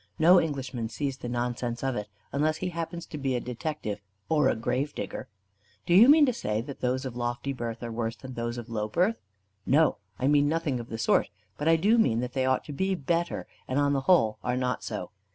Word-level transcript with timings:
No 0.17 0.41
Englishman 0.41 0.89
sees 0.89 1.17
the 1.17 1.29
nonsense 1.29 1.83
of 1.83 1.95
it, 1.95 2.09
unless 2.31 2.57
he 2.57 2.69
happens 2.69 3.05
to 3.05 3.19
be 3.19 3.35
a 3.35 3.39
detective 3.39 4.01
or 4.29 4.49
a 4.49 4.55
grave 4.55 4.95
digger." 4.95 5.27
"Do 5.85 5.93
you 5.93 6.09
mean 6.09 6.25
to 6.25 6.33
say 6.33 6.59
that 6.59 6.79
those 6.81 7.05
of 7.05 7.15
lofty 7.15 7.53
birth 7.53 7.83
are 7.83 7.91
worse 7.91 8.15
than 8.15 8.33
those 8.33 8.57
of 8.57 8.67
low 8.67 8.87
birth?" 8.87 9.21
"No, 9.63 9.97
I 10.17 10.25
mean 10.27 10.49
nothing 10.49 10.79
of 10.79 10.89
the 10.89 10.97
sort. 10.97 11.29
But 11.55 11.67
I 11.67 11.75
do 11.75 11.99
mean 11.99 12.19
that 12.21 12.33
they 12.33 12.47
ought 12.47 12.65
to 12.65 12.73
be 12.73 12.95
better, 12.95 13.45
and 13.67 13.77
on 13.77 13.93
the 13.93 14.01
whole 14.01 14.39
are 14.43 14.57
not 14.57 14.83
so. 14.83 15.11